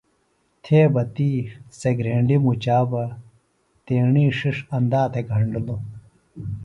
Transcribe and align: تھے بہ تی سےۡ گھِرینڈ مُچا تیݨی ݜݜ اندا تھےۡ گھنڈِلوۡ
تھے 0.63 0.79
بہ 0.93 1.01
تی 1.15 1.31
سےۡ 1.79 1.95
گھِرینڈ 1.97 2.29
مُچا 2.45 2.77
تیݨی 3.85 4.25
ݜݜ 4.37 4.57
اندا 4.75 5.01
تھےۡ 5.11 5.27
گھنڈِلوۡ 5.31 5.81